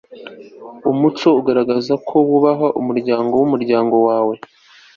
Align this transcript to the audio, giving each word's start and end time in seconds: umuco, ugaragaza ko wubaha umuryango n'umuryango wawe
umuco, 0.91 1.27
ugaragaza 1.39 1.93
ko 2.07 2.15
wubaha 2.27 2.67
umuryango 2.79 3.31
n'umuryango 3.41 3.95
wawe 4.07 4.35